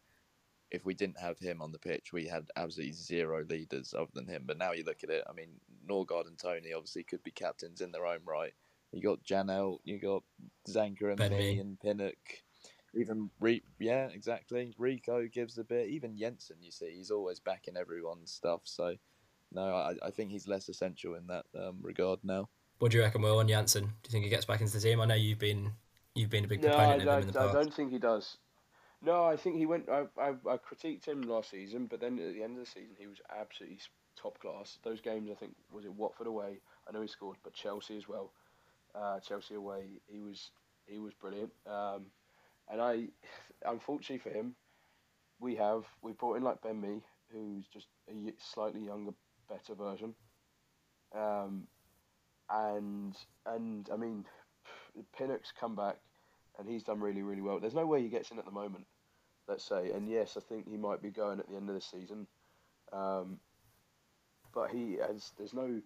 [0.70, 4.29] if we didn't have him on the pitch, we had absolutely zero leaders other than
[4.29, 4.46] him.
[4.46, 7.81] But now you look at it, I mean, Norgard and Toney obviously could be captains
[7.83, 8.55] in their own right.
[8.92, 10.22] You got Janel, you got
[10.68, 11.59] Zanka and Ben me Mee.
[11.59, 12.16] and Pinnock.
[12.94, 14.75] Even Re- yeah, exactly.
[14.79, 15.88] Rico gives a bit.
[15.88, 18.62] Even Jensen, you see, he's always backing everyone's stuff.
[18.64, 18.96] So
[19.53, 22.49] no, I, I think he's less essential in that um, regard now.
[22.79, 23.83] What do you reckon, Will, on Jansson?
[23.83, 25.01] Do you think he gets back into the team?
[25.01, 25.72] I know you've been
[26.14, 27.55] you've been a big No, proponent I, of him in the I past.
[27.55, 28.37] don't think he does.
[29.03, 29.88] No, I think he went.
[29.88, 32.96] I, I, I critiqued him last season, but then at the end of the season,
[32.99, 33.79] he was absolutely
[34.16, 34.79] top class.
[34.83, 36.61] Those games, I think, was it Watford away?
[36.88, 38.33] I know he scored, but Chelsea as well.
[38.98, 40.50] Uh, Chelsea away, he was
[40.87, 41.52] he was brilliant.
[41.66, 42.06] Um,
[42.70, 43.09] and I,
[43.66, 44.54] unfortunately for him,
[45.40, 49.12] we have we brought in like Ben Mee, who's just a slightly younger,
[49.48, 50.14] better version.
[51.14, 51.66] Um,
[52.50, 54.24] and and I mean,
[55.16, 55.98] Pinnock's come back
[56.59, 57.61] and he's done really, really well.
[57.61, 58.87] There's no way he gets in at the moment,
[59.48, 59.90] let's say.
[59.92, 62.26] And yes, I think he might be going at the end of the season.
[62.92, 63.38] Um,
[64.54, 65.80] but he has, there's no,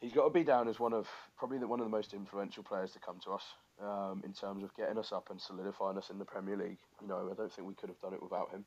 [0.00, 2.62] he's got to be down as one of, probably the, one of the most influential
[2.62, 3.42] players to come to us
[3.82, 6.78] um, in terms of getting us up and solidifying us in the Premier League.
[7.00, 8.64] You know, I don't think we could have done it without him.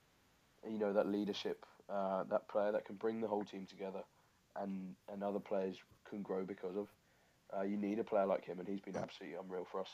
[0.70, 4.04] You know, that leadership, uh, that player that can bring the whole team together
[4.60, 5.78] and, and other players
[6.10, 6.88] can grow because of.
[7.58, 9.90] Uh, you need a player like him, and he's been absolutely unreal for us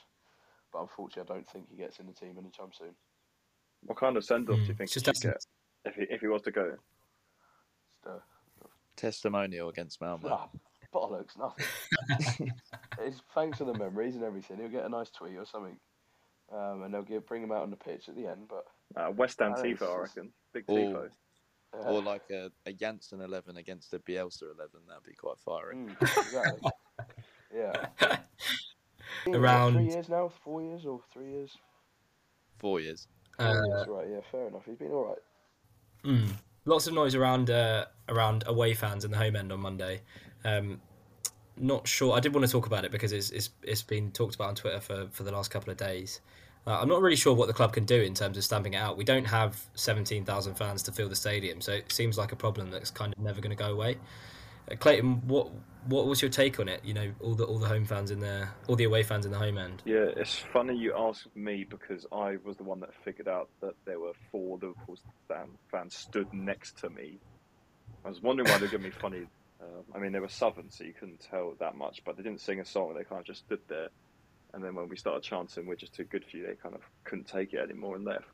[0.74, 2.94] but unfortunately, I don't think he gets in the team anytime soon.
[3.86, 5.38] what kind of send-off do you Mm, think he just should get
[5.86, 6.76] if he if he was to go?
[7.84, 8.20] Just, uh,
[8.96, 10.30] Testimonial against Malmo.
[10.30, 10.50] ah,
[10.94, 12.52] bollocks, nothing.
[13.00, 14.58] it's thanks for the memories and everything.
[14.58, 15.78] He'll get a nice tweet or something,
[16.54, 18.48] um, and they'll give, bring him out on the pitch at the end.
[18.50, 20.32] But Uh, West Ham Tifo, I reckon.
[20.54, 20.74] Big Oh.
[20.76, 21.10] Tifo.
[21.74, 25.76] uh, Or like a, a Jansson 11 against a Bielsa 11, that'd be quite fiery.
[25.76, 26.72] mm, exactly.
[27.56, 27.88] yeah.
[29.28, 31.58] Around- three years now, four years or three years.
[32.60, 33.08] Four years.
[33.38, 34.08] Uh, Four years, right?
[34.10, 34.64] Yeah, fair enough.
[34.66, 35.18] He's been all right.
[36.06, 36.30] Mm.
[36.68, 40.02] Lots of noise around uh, around away fans in the home end on Monday.
[40.44, 40.82] Um,
[41.56, 42.14] not sure.
[42.14, 44.56] I did want to talk about it because it's it's, it's been talked about on
[44.56, 46.20] Twitter for, for the last couple of days.
[46.68, 48.78] Uh, I'm not really sure what the club can do in terms of stamping it
[48.78, 48.98] out.
[48.98, 52.70] We don't have 17,000 fans to fill the stadium, so it seems like a problem
[52.70, 53.96] that's kind of never going to go away.
[54.76, 55.50] Clayton, what
[55.86, 56.84] what was your take on it?
[56.84, 59.32] You know, all the all the home fans in there, all the away fans in
[59.32, 59.82] the home end.
[59.86, 63.76] Yeah, it's funny you asked me because I was the one that figured out that
[63.86, 64.98] there were four Liverpool
[65.72, 67.20] fans stood next to me
[68.08, 69.28] I was wondering why they gave me funny.
[69.60, 72.42] Uh, I mean, they were southern, so you couldn't tell that much, but they didn't
[72.42, 72.94] sing a song.
[72.96, 73.88] They kind of just stood there,
[74.54, 76.82] and then when we started chanting, "We're just too good for you," they kind of
[77.06, 78.28] couldn't take it anymore and left,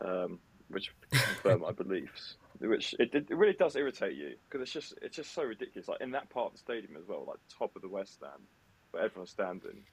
[0.00, 2.36] um, which confirm my beliefs.
[2.60, 5.88] Which it, it really does irritate you because it's just it's just so ridiculous.
[5.88, 8.42] Like in that part of the stadium as well, like top of the west stand,
[8.90, 9.84] where everyone's standing,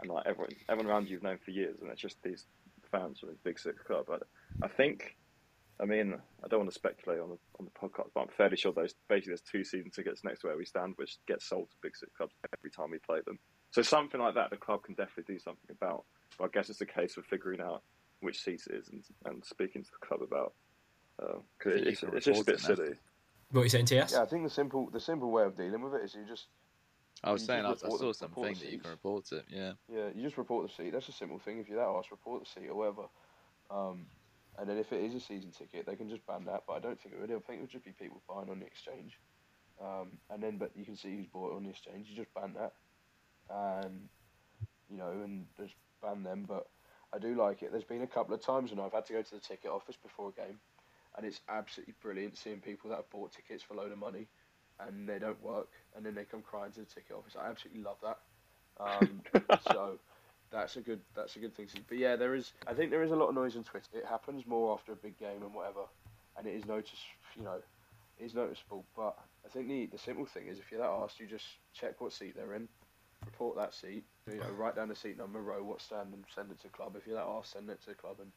[0.00, 2.46] and like everyone everyone around you've known for years, and it's just these
[2.90, 4.06] fans from the Big Six club.
[4.08, 4.22] But
[4.62, 5.16] I think
[5.80, 8.56] I mean, I don't want to speculate on the on the podcast, but I'm fairly
[8.56, 11.70] sure those basically there's two season tickets next to where we stand, which get sold
[11.70, 13.38] to big six clubs every time we play them.
[13.70, 16.04] So something like that, the club can definitely do something about.
[16.38, 17.82] But I guess it's a case of figuring out
[18.20, 20.52] which seat it is and, and speaking to the club about
[21.16, 22.84] because think you it's, can it's just a bit report it now.
[22.84, 22.98] silly.
[23.50, 24.12] What are you saying, TS?
[24.12, 26.46] Yeah, I think the simple the simple way of dealing with it is you just
[27.24, 29.44] I was saying, I, I saw the- something that you can report it.
[29.48, 29.72] Yeah.
[29.92, 30.92] yeah you just report the seat.
[30.92, 31.58] That's a simple thing.
[31.58, 33.02] If you're that arse, report the seat or whatever.
[33.70, 34.06] Um,
[34.58, 36.64] and then if it is a season ticket, they can just ban that.
[36.66, 37.30] But I don't think it would.
[37.30, 39.18] I think it would just be people buying on the exchange.
[39.80, 42.08] Um, and then, but you can see who's bought it on the exchange.
[42.08, 42.72] You just ban that,
[43.50, 44.08] and
[44.90, 46.44] you know, and just ban them.
[46.46, 46.66] But
[47.14, 47.72] I do like it.
[47.72, 49.96] There's been a couple of times when I've had to go to the ticket office
[49.96, 50.58] before a game,
[51.16, 54.26] and it's absolutely brilliant seeing people that have bought tickets for a load of money,
[54.80, 57.34] and they don't work, and then they come crying to the ticket office.
[57.40, 58.18] I absolutely love that.
[58.80, 59.22] Um,
[59.72, 59.98] so
[60.50, 61.84] that's a good that's a good thing to see.
[61.88, 63.88] But yeah, there is I think there is a lot of noise on Twitter.
[63.94, 65.82] It happens more after a big game and whatever,
[66.36, 67.00] and it is notice
[67.36, 67.58] you know,
[68.18, 68.84] it is noticeable.
[68.96, 72.00] But I think the the simple thing is if you're that asked, you just check
[72.00, 72.68] what seat they're in,
[73.30, 76.50] report that seat, you know, write down the seat number, row, what stand, and send
[76.50, 76.96] it to the club.
[76.96, 78.32] If you're that asked, send it to the club, and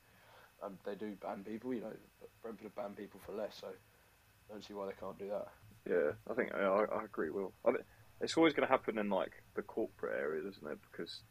[0.63, 1.73] um, they do ban people.
[1.73, 1.93] You know,
[2.41, 5.47] Brentford have banned people for less, so I don't see why they can't do that.
[5.89, 7.29] Yeah, I think I, I agree.
[7.29, 7.83] Will I mean,
[8.19, 10.79] it's always going to happen in like the corporate areas, isn't it?
[10.91, 11.21] Because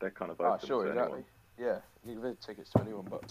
[0.00, 1.18] they're kind of open Ah, sure, to exactly.
[1.18, 1.24] anyone.
[1.58, 3.24] Yeah, you can give tickets to anyone, but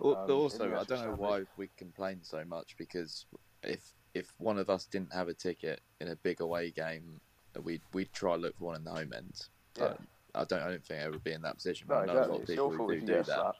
[0.00, 3.26] Um, but also, I don't know why we complain so much because
[3.62, 7.20] if if one of us didn't have a ticket in a big away game,
[7.64, 9.46] we'd we'd try to look for one in the home end.
[9.78, 9.94] Yeah.
[10.34, 11.86] I, I don't I don't think I would be in that position.
[11.88, 13.06] no, But I know a lot of It's people your fault who if do you
[13.06, 13.34] do get that.
[13.34, 13.58] slapped.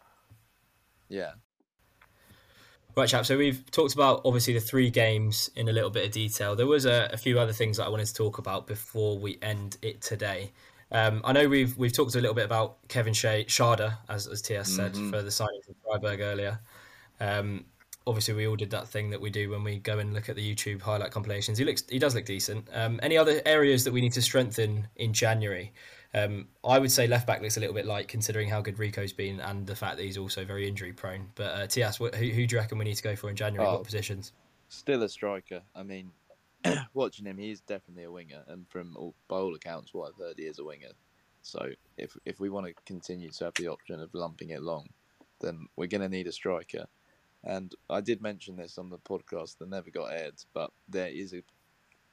[1.09, 1.33] Yeah.
[2.97, 3.25] Right, chap.
[3.25, 6.57] So we've talked about obviously the three games in a little bit of detail.
[6.57, 9.39] There was a, a few other things that I wanted to talk about before we
[9.43, 10.53] end it today.
[10.93, 14.43] Um, I know we've we've talked a little bit about Kevin Shea, Sharda, as as
[14.43, 15.11] TS said Mhm.
[15.11, 16.59] for the signing from Freiburg earlier.
[17.21, 17.65] Um,
[18.07, 20.37] obviously, we all did that thing that we do when we go and look at
[20.37, 21.59] the YouTube highlight compilations.
[21.59, 22.69] He looks, he does look decent.
[22.73, 25.73] Um, any other areas that we need to strengthen in January?
[26.13, 29.13] Um, I would say left back looks a little bit light considering how good Rico's
[29.13, 31.31] been and the fact that he's also very injury prone.
[31.37, 33.69] But uh, Tias, who, who do you reckon we need to go for in January?
[33.69, 33.75] Oh.
[33.75, 34.33] What positions?
[34.69, 35.63] Still a striker.
[35.75, 36.11] I mean,
[36.95, 40.35] watching him, he's definitely a winger, and from all, by all accounts, what I've heard,
[40.39, 40.91] he is a winger.
[41.43, 44.89] So if if we want to continue to have the option of lumping it long,
[45.41, 46.87] then we're going to need a striker.
[47.45, 51.33] And I did mention this on the podcast that never got aired, but there is
[51.33, 51.43] a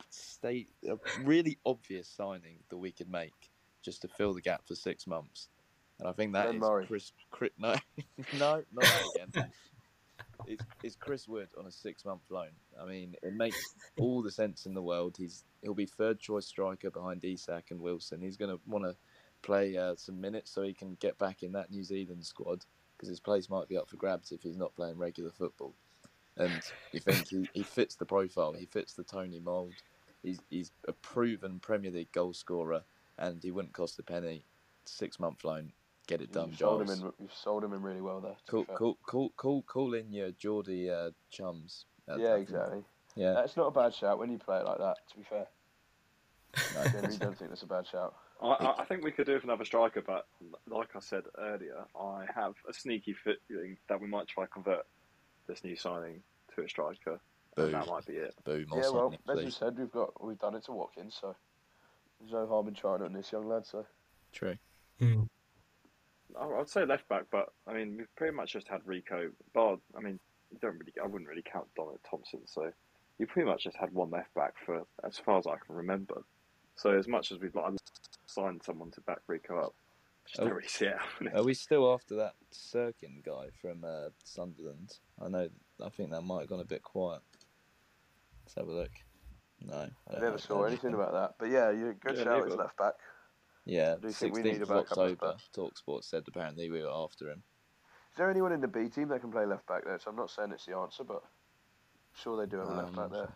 [0.09, 3.51] state a really obvious signing that we could make
[3.83, 5.49] just to fill the gap for six months.
[5.99, 6.87] And I think that Ben is.
[6.87, 7.11] Chris.
[7.31, 7.75] Chris no,
[8.39, 9.51] no, not that again.
[10.45, 12.51] It's, it's Chris Wood on a six-month loan.
[12.81, 13.57] I mean, it makes
[13.99, 15.15] all the sense in the world.
[15.17, 18.21] He's he'll be third choice striker behind Isak and Wilson.
[18.21, 18.95] He's going to want to
[19.41, 22.65] play uh, some minutes so he can get back in that New Zealand squad
[22.97, 25.73] because his place might be up for grabs if he's not playing regular football.
[26.37, 29.73] And you think he, he fits the profile, he fits the Tony mould.
[30.23, 32.83] He's he's a proven Premier League goal scorer,
[33.17, 34.43] and he wouldn't cost a penny.
[34.85, 35.71] Six month loan,
[36.07, 37.11] get it done, You've sold him in.
[37.19, 38.35] You've sold him in really well there.
[38.47, 41.85] Call, call, call, call, call in your Geordie uh, chums.
[42.07, 42.35] Yeah, that.
[42.35, 42.83] exactly.
[43.15, 44.97] Yeah, That's not a bad shout when you play it like that.
[45.09, 45.47] To be fair,
[46.75, 48.15] no, I generally don't think that's a bad shout.
[48.41, 50.27] I, I- I think we could do with another striker, but
[50.69, 54.85] like I said earlier, I have a sneaky feeling that we might try to convert
[55.47, 56.21] this new signing
[56.55, 57.19] to a striker,
[57.55, 57.65] Boo.
[57.65, 58.35] and that might be it.
[58.43, 61.17] Boo, more yeah, well, signing, as you said, we've got we've done it to Watkins,
[61.19, 61.35] so
[62.19, 63.65] there's no harm in trying it on this young lad.
[63.65, 63.85] So
[64.31, 64.57] True.
[64.99, 65.23] Hmm.
[66.39, 69.29] I- I'd say left back, but I mean we've pretty much just had Rico.
[69.53, 70.19] Bar, I mean,
[70.51, 70.93] you don't really.
[71.01, 72.71] I wouldn't really count Dominic Thompson, so
[73.17, 76.21] you pretty much just had one left back for as far as I can remember.
[76.75, 77.73] So as much as we've like
[78.37, 79.75] signed someone to back Rico up,
[80.25, 80.45] just Oh.
[80.45, 81.33] don't really see it happening.
[81.35, 84.99] Are we still after that Cirkin guy from uh, Sunderland?
[85.19, 85.49] I know.
[85.83, 87.21] I think that might have gone a bit quiet.
[88.43, 88.91] Let's have a look.
[89.61, 91.35] No, I I don't never know saw anything about that.
[91.39, 92.47] But yeah, you good Yeah, shout neither.
[92.47, 92.93] is left back.
[93.65, 95.71] Yeah, I do think we need a sixteenth of backup left October.
[95.71, 97.43] Talksport said apparently we were after him.
[98.11, 99.99] Is there anyone in the B team that can play left back there?
[99.99, 102.95] So I'm not saying it's the answer, but I'm sure they do have a left
[102.95, 103.33] back Um, there.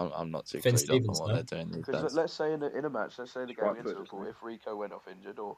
[0.00, 1.34] I'm, I'm not too Finn clued up on what no?
[1.34, 2.14] they're doing these Because days.
[2.14, 4.42] let's say in a, in a match, let's say the game Right against Liverpool, if
[4.42, 5.56] Rico went off injured or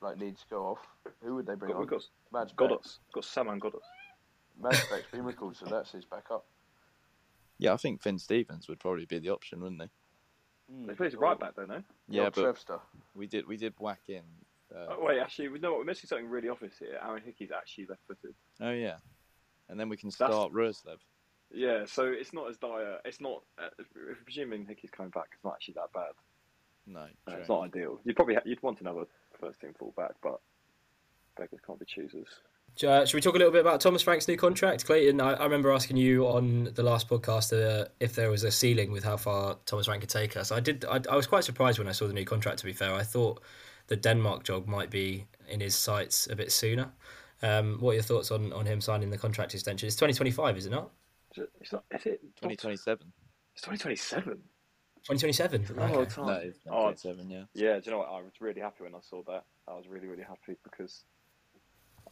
[0.00, 0.78] like needs to go off,
[1.22, 1.80] who would they bring Got, on?
[1.82, 2.70] we've got Mads got
[3.12, 3.82] got Saman got us.
[4.60, 6.44] Mads Bech's been recalled, so that's his backup.
[7.58, 9.88] Yeah, I think Finn Stevens would probably be the option, wouldn't he?
[10.86, 11.82] They play right back, don't they?
[12.08, 12.80] Yeah, but Trevster.
[13.14, 14.22] we did we did whack in.
[14.74, 16.98] Uh, Oh, wait, actually, we know what we're missing something really obvious here.
[17.02, 18.34] Aaron Hickey's actually left-footed.
[18.60, 18.96] oh yeah,
[19.68, 20.98] and then we can That's- start Roerslev.
[21.52, 22.98] Yeah, so it's not as dire.
[23.04, 23.42] It's not.
[23.58, 23.68] Uh,
[24.24, 26.12] presuming Hickey's coming back, it's not actually that bad.
[26.86, 28.00] No, Uh, it's not ideal.
[28.04, 29.04] You'd probably ha- you'd want another
[29.40, 30.40] first team fullback, but
[31.36, 32.26] beggars can't be choosers.
[32.86, 35.20] Uh, should we talk a little bit about Thomas Frank's new contract, Clayton?
[35.20, 38.92] I, I remember asking you on the last podcast uh, if there was a ceiling
[38.92, 40.52] with how far Thomas Frank could take us.
[40.52, 40.84] I did.
[40.84, 42.58] I, I was quite surprised when I saw the new contract.
[42.60, 43.42] To be fair, I thought
[43.88, 46.92] the Denmark job might be in his sights a bit sooner.
[47.42, 49.86] Um, what are your thoughts on, on him signing the contract extension?
[49.86, 50.90] It's twenty twenty five, is it not?
[51.38, 51.50] Is it?
[51.60, 51.84] It's not.
[51.94, 52.20] Is it?
[52.40, 53.12] Twenty twenty seven.
[53.54, 54.38] It's twenty twenty seven.
[55.04, 55.64] Twenty twenty seven.
[55.78, 56.26] Oh, time.
[56.26, 57.44] No, it's Oh, 2027, yeah.
[57.54, 58.08] Yeah, do you know what?
[58.08, 59.44] I was really happy when I saw that.
[59.66, 61.04] I was really, really happy because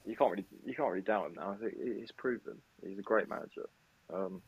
[0.04, 1.52] you can't really, you can't really doubt him now.
[1.52, 3.68] I think he's proven he's a great manager.
[4.12, 4.40] Um,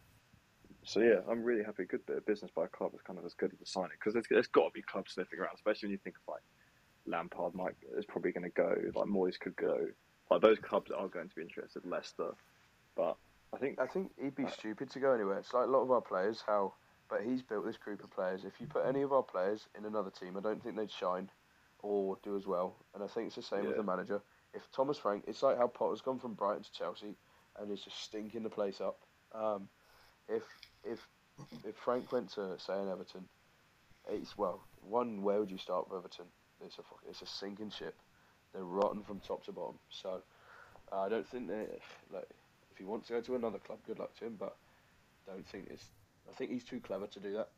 [0.84, 1.84] so yeah, I'm really happy.
[1.84, 3.90] Good bit of business by a club is kind of as good as a signing
[3.98, 6.42] because there's, there's got to be clubs sniffing around, especially when you think of like
[7.06, 8.74] Lampard, Mike is probably going to go.
[8.94, 9.86] Like Moyes could go.
[10.30, 11.84] Like those clubs are going to be interested.
[11.84, 12.30] Leicester,
[12.96, 13.16] but
[13.54, 15.38] I think I think he'd be stupid to go anywhere.
[15.38, 16.74] It's like a lot of our players, how,
[17.08, 18.44] but he's built this group of players.
[18.44, 21.30] If you put any of our players in another team, I don't think they'd shine
[21.80, 22.76] or do as well.
[22.94, 24.20] And I think it's the same with the manager.
[24.54, 27.14] If Thomas Frank, it's like how Potter's gone from Brighton to Chelsea,
[27.58, 28.98] and is just stinking the place up.
[29.34, 29.68] Um,
[30.28, 30.42] if
[30.84, 31.06] if
[31.64, 33.24] if Frank went to say an Everton,
[34.10, 36.26] it's well, one where would you start with Everton?
[36.64, 37.94] It's a it's a sinking ship.
[38.52, 39.78] They're rotten from top to bottom.
[39.90, 40.22] So
[40.92, 41.78] uh, I don't think that
[42.12, 42.28] like
[42.78, 44.36] he wants to go to another club, good luck to him.
[44.38, 44.56] But
[45.26, 45.84] don't think it's.
[46.28, 47.48] I think he's too clever to do that.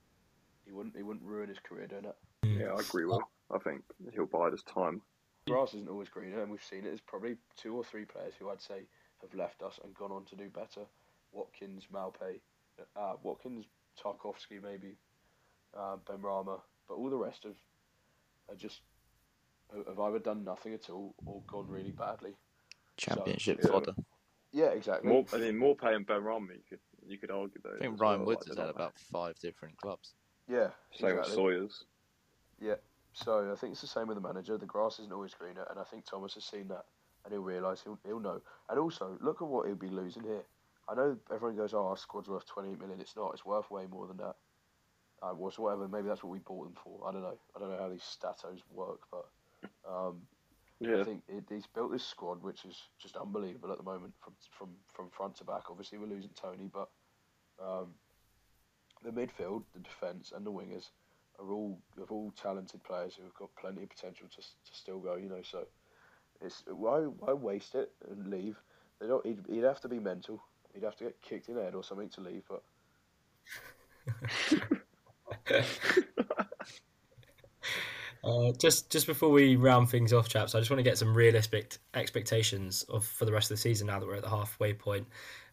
[0.65, 0.97] He wouldn't.
[0.97, 2.17] He wouldn't ruin his career doing that.
[2.45, 3.21] yeah, I agree with.
[3.53, 5.03] I think he'll bide his time.
[5.49, 6.85] Grass isn't always greener, and we've seen it.
[6.85, 8.83] There's probably two or three players who I'd say
[9.23, 10.83] have left us and gone on to do better.
[11.33, 12.41] Watkins, Maupay,
[12.97, 13.67] uh, Watkins,
[14.03, 14.97] Tarkowski, maybe,
[15.77, 17.57] uh, Benrahma, but all the rest have
[18.49, 18.81] are just
[19.87, 22.35] have either done nothing at all or gone really badly.
[22.97, 23.71] Championship yeah.
[23.71, 23.95] fodder.
[23.97, 24.05] Yeah,
[24.53, 25.11] exactly.
[25.11, 27.77] More, I mean, Maupay and Benrahma, you could you could argue though.
[27.77, 30.15] I think as Ryan well, Woods like, has they're had not about five different clubs.
[30.49, 31.27] yeah, Same with.
[31.27, 31.85] Sawyers.
[32.61, 32.75] Yeah,
[33.13, 34.59] so I think it's the same with the manager.
[34.59, 36.85] The grass isn't always greener, and I think Thomas has seen that,
[37.25, 38.41] and he'll realise he'll he'll know.
[38.69, 40.43] And also, look at what he'll be losing here.
[40.89, 43.33] I know everyone goes, "Oh, our squad's worth 28 million." It's not.
[43.33, 44.37] It's worth way more than that.
[45.23, 45.87] Uh, was whatever.
[45.87, 47.07] Maybe that's what we bought them for.
[47.07, 47.39] I don't know.
[47.55, 49.27] I don't know how these statos work, but
[49.89, 50.23] um,
[50.81, 54.15] Yeah, I think it, he's built this squad, which is just unbelievable at the moment
[54.19, 55.71] from from from front to back.
[55.71, 56.89] Obviously, we're losing Toney, but
[57.63, 57.89] um,
[59.05, 60.89] the midfield, the defence, and the wingers
[61.39, 64.99] are all are all talented players who have got plenty of potential to to still
[65.01, 65.17] go.
[65.17, 65.67] You know, so
[66.41, 68.57] it's why why waste it and leave?
[69.01, 69.25] They don't.
[69.27, 70.43] He'd, he'd have to be mental.
[70.73, 72.45] He'd have to get kicked in the head or something to leave.
[72.49, 72.63] But
[78.23, 81.15] Uh, just just before we round things off, chaps, I just want to get some
[81.15, 83.87] realistic expectations of for the rest of the season.
[83.87, 85.07] Now that we're at the halfway point,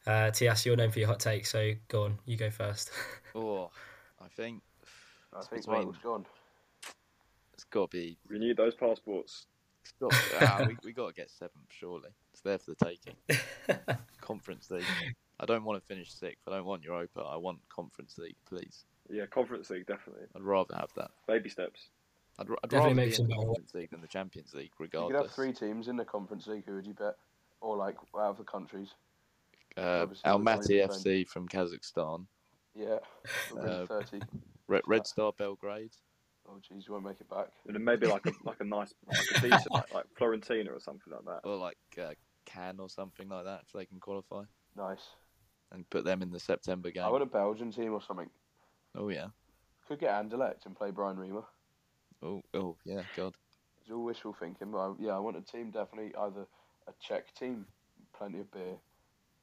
[0.06, 2.91] uh, Tias, you're known for your hot take, so go on, you go first.
[3.36, 3.69] Oh,
[4.19, 4.63] I think
[5.32, 6.25] I It's think between- Michael's gone.
[7.53, 8.17] it's got to be.
[8.30, 9.45] we need those passports.
[9.84, 12.10] It's got, ah, we we got to get seventh, surely.
[12.34, 13.15] It's there for the taking.
[14.21, 14.84] Conference League.
[15.39, 16.41] I don't want to finish sixth.
[16.47, 17.21] I don't want Europa.
[17.21, 18.86] I want Conference League, please.
[19.10, 20.25] Yeah, Conference League definitely.
[20.36, 21.12] I'd rather have that.
[21.27, 21.89] Baby steps.
[22.39, 24.08] I'd, r- I'd Definitely rather make be some in the better- Conference League than the
[24.08, 25.10] Champions League, regardless.
[25.10, 25.36] You regardless.
[25.36, 26.63] could have three teams in the Conference League.
[26.65, 27.15] Who would you bet?
[27.62, 28.89] Or like out of the countries?
[29.78, 32.26] Uh, obviously Almaty going to FC from Kazakhstan,
[32.76, 32.97] Yeah,
[33.60, 34.21] Uh, thirty.
[34.67, 35.91] Red, Red Star Belgrade.
[36.50, 37.47] Oh jeez, you won't make it back.
[37.65, 40.80] And then maybe like a like a nice like a decent like, like Fiorentina or
[40.80, 41.47] something like that.
[41.47, 42.13] or like uh,
[42.45, 44.43] Cannes or something like that if they can qualify
[44.76, 45.04] Nice.
[45.71, 47.04] and put them in the September game.
[47.04, 48.30] I want a Belgian team or something.
[48.95, 49.28] Oh yeah.
[49.88, 51.43] Could get Anderlecht and play Brian Riemer.
[52.23, 53.03] Oh oh yeah.
[53.15, 53.34] God.
[53.82, 56.45] It's all wishful thinking, but I, yeah, I want a team definitely either
[56.88, 57.65] a Czech team,
[58.17, 58.75] plenty of beer,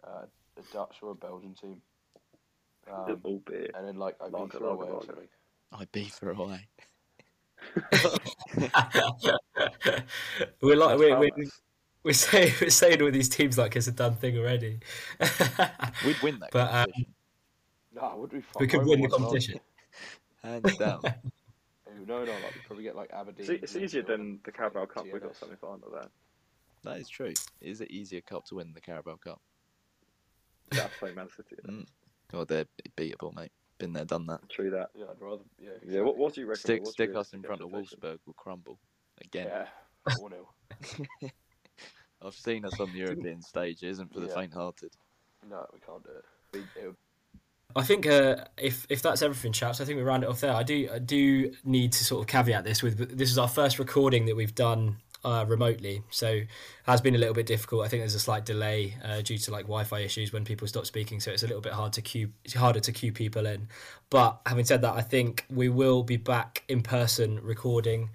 [0.07, 0.27] uh,
[0.59, 1.81] a Dutch or a Belgian team,
[2.93, 3.71] um, All beer.
[3.75, 5.07] and then like Lager, Ibiza away lager, or lager.
[5.07, 5.29] something.
[5.73, 6.69] I beat for away.
[10.61, 11.31] we're like That's we're, we're,
[12.03, 14.81] we're saying we're saying all these teams like it's a done thing already.
[16.05, 16.87] We'd win that But, um,
[17.95, 18.43] No, would we?
[18.61, 19.61] we could win the competition.
[20.43, 21.01] hands down.
[22.07, 23.51] No, no, like we probably get like Aberdeen.
[23.51, 25.05] It's, it's easier than the Carabao Cup.
[25.05, 26.09] We got something semi final there.
[26.85, 27.33] that is true.
[27.61, 29.41] Is it easier cup to win the Carabao Cup?
[30.71, 31.57] That's playing Man City.
[31.67, 31.87] Mm.
[32.33, 33.53] Oh, they're beatable, mate.
[33.79, 34.49] Been there, done that.
[34.49, 34.91] True that.
[34.95, 35.43] Yeah, I'd rather.
[35.61, 35.71] Yeah.
[35.87, 36.01] Yeah.
[36.03, 36.61] What, what do you reckon?
[36.61, 37.99] Stick What's stick us in front of expectation?
[38.01, 38.79] Wolfsburg, we'll crumble
[39.21, 39.49] again.
[39.49, 39.67] Yeah.
[40.19, 41.31] Four 0
[42.23, 43.83] I've seen us on the European stage.
[43.83, 44.35] It isn't for the Yeah.
[44.35, 44.93] faint-hearted.
[45.49, 46.65] No, we can't do it.
[46.81, 46.97] It would
[47.77, 50.53] I think uh, if if that's everything, chaps, I think we round it off there.
[50.53, 53.79] I do I do need to sort of caveat this with this is our first
[53.79, 56.41] recording that we've done uh, remotely, so
[56.85, 57.85] has been a little bit difficult.
[57.85, 60.87] I think there's a slight delay uh, due to like Wi-Fi issues when people stop
[60.87, 63.69] speaking, so it's a little bit hard to queue, harder to queue people in.
[64.11, 68.11] But having said that, I think we will be back in person recording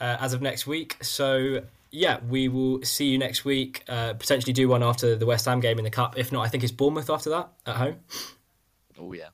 [0.00, 0.96] uh, as of next week.
[1.02, 3.84] So yeah, we will see you next week.
[3.88, 6.18] Uh, potentially do one after the West Ham game in the cup.
[6.18, 7.96] If not, I think it's Bournemouth after that at home.
[8.98, 9.28] Oh yeah,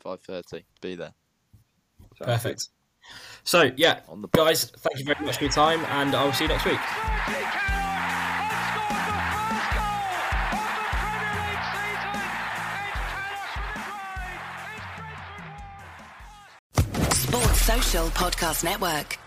[0.00, 0.64] five thirty.
[0.80, 1.12] Be there.
[2.18, 2.68] Sounds Perfect.
[3.44, 6.32] So yeah, On the- guys, thank you very much for your time, and I will
[6.32, 6.80] see you next week.
[17.12, 19.18] Sports Social Podcast Network.